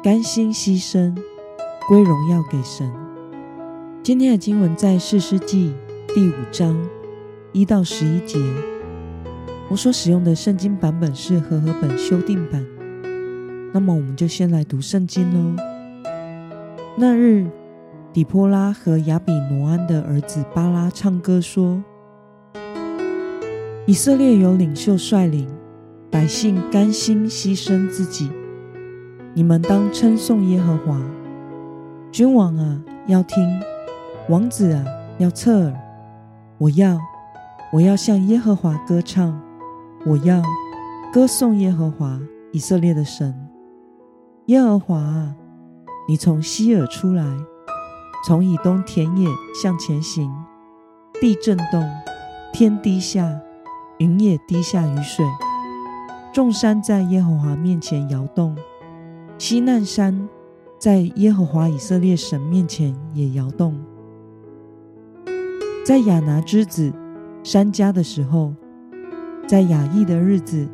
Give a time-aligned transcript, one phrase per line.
[0.00, 1.12] 甘心牺牲，
[1.88, 2.88] 归荣耀给神。
[4.00, 5.74] 今天的经文在四世纪
[6.14, 6.78] 第五章
[7.50, 8.38] 一到十一节。
[9.68, 12.64] 我所使用的圣经版本是和合本修订版。
[13.74, 15.60] 那么，我们就先来读圣经喽。
[16.96, 17.48] 那日，
[18.12, 21.82] 底波拉和亚比挪安的儿子巴拉唱歌说
[23.84, 25.48] ：“以色列有领袖率领，
[26.08, 28.30] 百姓甘心牺牲自己。”
[29.34, 31.00] 你们当称颂耶和华，
[32.10, 33.38] 君王啊，要听；
[34.28, 34.84] 王子啊，
[35.18, 35.80] 要侧耳。
[36.58, 36.98] 我要，
[37.72, 39.40] 我要向耶和华歌唱，
[40.04, 40.42] 我要
[41.12, 42.18] 歌颂耶和华
[42.52, 43.48] 以色列的神。
[44.46, 45.36] 耶和华啊，
[46.08, 47.24] 你从西尔出来，
[48.26, 49.28] 从以东田野
[49.62, 50.28] 向前行，
[51.20, 51.88] 地震动，
[52.52, 53.40] 天低下，
[53.98, 55.24] 云也低下雨水，
[56.32, 58.56] 众山在耶和华面前摇动。
[59.38, 60.28] 西奈山
[60.80, 63.78] 在耶和华以色列神面前也摇动。
[65.86, 66.92] 在亚拿之子
[67.44, 68.52] 山迦的时候，
[69.46, 70.68] 在亚亿的日子，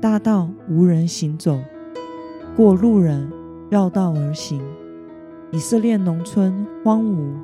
[0.00, 1.60] 大道无人行走，
[2.56, 3.30] 过路人
[3.70, 4.58] 绕道而行。
[5.52, 7.34] 以色列农村荒芜，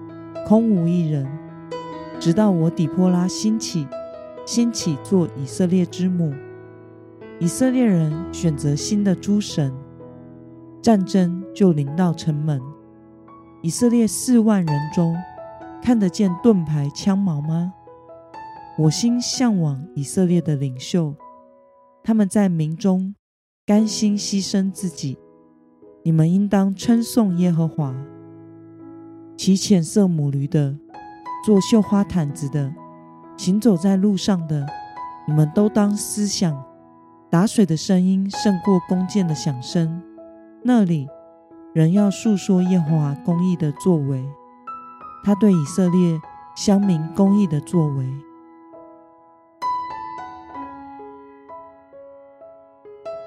[0.46, 1.28] 空无一人，
[2.18, 3.86] 直到我底波拉兴起，
[4.46, 6.32] 兴起做以色列之母。
[7.38, 9.70] 以色列人选择新的诸神。
[10.84, 12.60] 战争就临到城门，
[13.62, 15.16] 以色列四万人中，
[15.80, 17.72] 看得见盾牌枪矛吗？
[18.76, 21.14] 我心向往以色列的领袖，
[22.02, 23.14] 他们在民中
[23.64, 25.16] 甘心牺牲自己。
[26.02, 27.94] 你们应当称颂耶和华。
[29.38, 30.76] 骑浅色母驴的，
[31.46, 32.70] 做绣花毯子的，
[33.38, 34.66] 行走在路上的，
[35.26, 36.62] 你们都当思想，
[37.30, 40.02] 打水的声音胜过弓箭的响声。
[40.66, 41.06] 那里，
[41.74, 44.24] 人要述说耶和华公义的作为，
[45.22, 46.18] 他对以色列
[46.56, 48.10] 乡民公义的作为。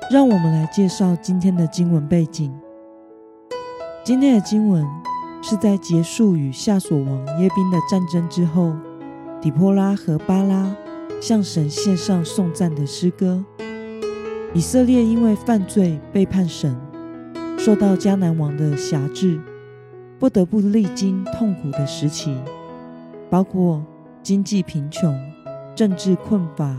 [0.09, 2.52] 让我们来介绍今天的经文背景。
[4.03, 4.84] 今天的经文
[5.44, 8.74] 是在结束与夏索王耶宾的战争之后，
[9.40, 10.76] 底波拉和巴拉
[11.22, 13.46] 向神献上颂赞的诗歌。
[14.56, 16.87] 以色列因为犯罪背叛神。
[17.67, 19.38] 受到迦南王的辖制，
[20.17, 22.33] 不得不历经痛苦的时期，
[23.29, 23.85] 包括
[24.23, 25.13] 经济贫穷、
[25.75, 26.73] 政治困乏、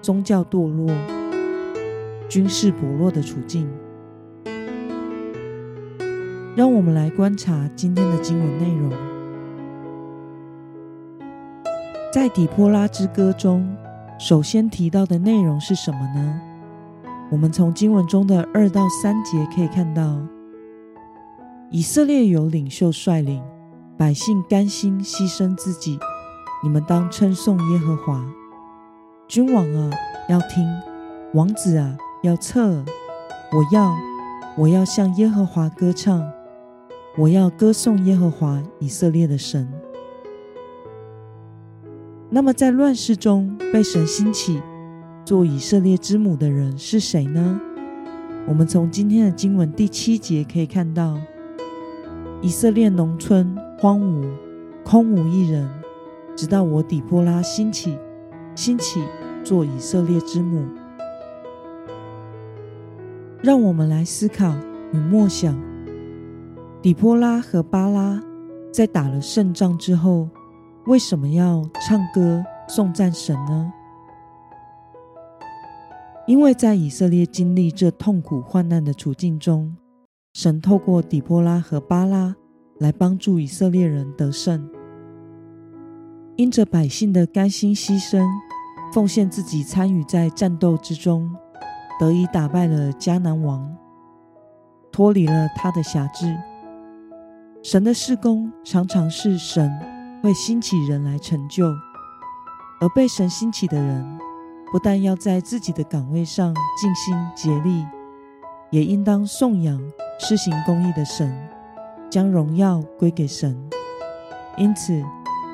[0.00, 0.90] 宗教堕落、
[2.30, 3.68] 军事薄弱的处境。
[6.56, 8.90] 让我们来观察今天的经文内容。
[12.10, 13.76] 在底波拉之歌中，
[14.18, 16.40] 首先提到的内容是什么呢？
[17.32, 20.20] 我们从经文中的二到三节可以看到，
[21.70, 23.42] 以色列有领袖率领，
[23.96, 25.98] 百姓甘心牺牲自己。
[26.62, 28.22] 你们当称颂耶和华。
[29.26, 29.90] 君王啊，
[30.28, 30.62] 要听；
[31.32, 32.84] 王子啊，要侧耳。
[33.50, 33.96] 我要，
[34.58, 36.30] 我要向耶和华歌唱，
[37.16, 39.66] 我要歌颂耶和华以色列的神。
[42.28, 44.60] 那么，在乱世中被神兴起。
[45.24, 47.60] 做以色列之母的人是谁呢？
[48.48, 51.16] 我们从今天的经文第七节可以看到，
[52.40, 54.28] 以色列农村荒芜，
[54.84, 55.70] 空无一人，
[56.36, 57.96] 直到我底波拉兴起，
[58.56, 59.00] 兴起
[59.44, 60.64] 做以色列之母。
[63.42, 64.52] 让我们来思考
[64.92, 65.56] 与默想，
[66.82, 68.20] 底波拉和巴拉
[68.72, 70.28] 在打了胜仗之后，
[70.86, 73.72] 为什么要唱歌颂赞神呢？
[76.26, 79.76] 因为在以色列经历这痛苦患难的处境中，
[80.34, 82.36] 神透过底波拉和巴拉
[82.78, 84.70] 来帮助以色列人得胜。
[86.36, 88.24] 因着百姓的甘心牺牲、
[88.92, 91.28] 奉献自己参与在战斗之中，
[91.98, 93.76] 得以打败了迦南王，
[94.92, 96.34] 脱离了他的辖制。
[97.64, 99.70] 神的事工常常是神
[100.22, 101.66] 会兴起人来成就，
[102.80, 104.18] 而被神兴起的人。
[104.72, 107.84] 不但要在自己的岗位上尽心竭力，
[108.70, 109.78] 也应当颂扬
[110.18, 111.30] 施行公义的神，
[112.08, 113.54] 将荣耀归给神。
[114.56, 115.04] 因此，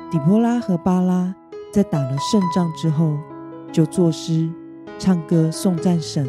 [0.09, 1.35] 底波拉和巴拉
[1.73, 3.17] 在打了胜仗之后，
[3.73, 4.49] 就作诗、
[4.97, 6.25] 唱歌颂赞神，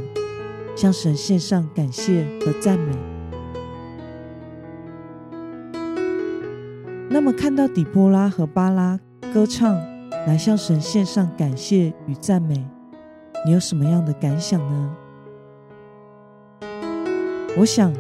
[0.75, 2.97] 向神献上感谢和赞美。
[7.09, 8.99] 那么，看到底波拉和巴拉
[9.33, 9.77] 歌唱
[10.27, 12.65] 来向神献上感谢与赞美，
[13.45, 14.97] 你有什么样的感想呢？
[17.57, 17.93] 我想，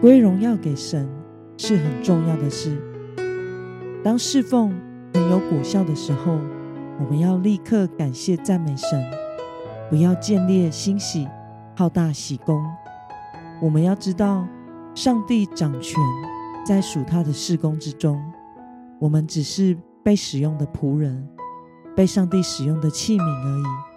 [0.00, 1.08] 归荣耀给神
[1.56, 2.76] 是很重要的事。
[4.04, 4.78] 当侍奉
[5.14, 6.38] 很有果效的时候，
[7.00, 9.02] 我们要立刻感谢赞美神，
[9.88, 11.26] 不要见猎心喜，
[11.74, 12.62] 好大喜功。
[13.62, 14.46] 我们要知道，
[14.94, 15.98] 上帝掌权
[16.66, 18.22] 在属他的事工之中，
[18.98, 21.26] 我们只是被使用的仆人，
[21.96, 23.93] 被上帝使用的器皿而已。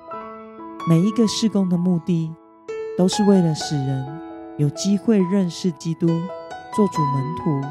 [0.89, 2.31] 每一个事工的目的，
[2.97, 4.05] 都是为了使人
[4.55, 6.07] 有机会认识基督，
[6.73, 7.67] 做主门徒，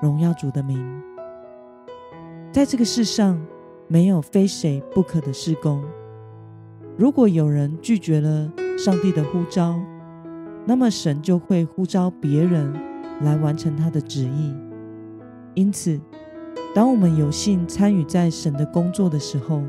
[0.00, 0.82] 荣耀主的名。
[2.50, 3.38] 在这个世上，
[3.86, 5.84] 没有非谁不可的事工。
[6.96, 9.78] 如果有人拒绝了上帝的呼召，
[10.64, 12.72] 那么神就会呼召别人
[13.20, 14.54] 来完成他的旨意。
[15.52, 16.00] 因此，
[16.74, 19.62] 当我们有幸参与在神的工作的时候，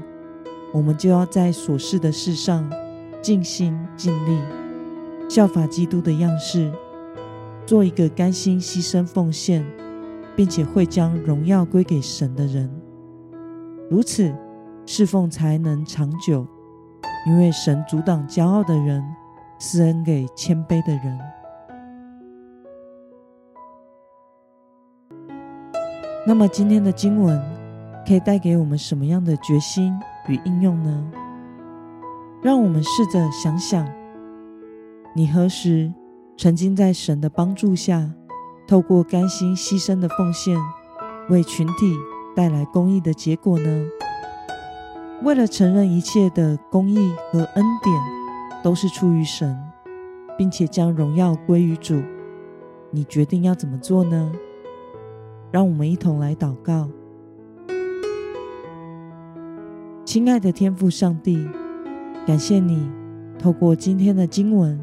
[0.73, 2.69] 我们就要在所事的事上
[3.25, 4.39] 尽心尽力，
[5.27, 6.71] 效法基督的样式，
[7.65, 9.65] 做一个甘心牺牲奉献，
[10.35, 12.69] 并且会将荣耀归给神的人，
[13.89, 14.31] 如此
[14.85, 16.45] 侍奉才能长久。
[17.25, 19.03] 因为神阻挡骄傲的人，
[19.57, 21.19] 施恩给谦卑的人。
[26.27, 27.41] 那么今天的经文
[28.07, 29.91] 可以带给我们什么样的决心
[30.27, 31.11] 与应用呢？
[32.45, 33.91] 让我们试着想想，
[35.15, 35.91] 你何时
[36.37, 38.07] 曾经在神的帮助下，
[38.67, 40.55] 透过甘心牺牲的奉献，
[41.27, 41.97] 为群体
[42.35, 43.85] 带来公义的结果呢？
[45.23, 47.95] 为了承认一切的公义和恩典
[48.63, 49.57] 都是出于神，
[50.37, 51.99] 并且将荣耀归于主，
[52.91, 54.31] 你决定要怎么做呢？
[55.49, 56.87] 让我们一同来祷告。
[60.05, 61.43] 亲爱的天父上帝，
[62.25, 62.89] 感谢你
[63.37, 64.79] 透过今天的经文，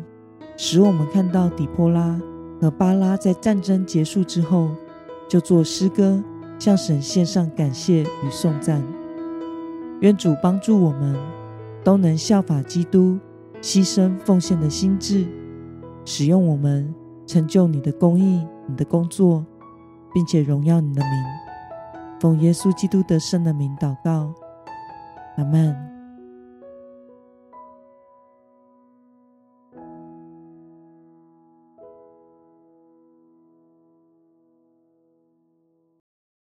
[0.57, 2.21] 使我们看到底波拉。
[2.61, 4.71] 和巴拉在战争结束之后，
[5.29, 6.23] 就作诗歌
[6.61, 8.81] 向神献上感谢与颂赞。
[10.01, 11.17] 愿主帮助我们
[11.83, 13.19] 都能效法基督
[13.61, 15.27] 牺牲奉献的心志，
[16.05, 16.95] 使用我们
[17.27, 19.45] 成就你的公义、你的工作，
[20.15, 21.11] 并且荣耀你的名。
[22.21, 24.33] 奉耶稣基督得胜的名祷告，
[25.37, 25.92] 阿门。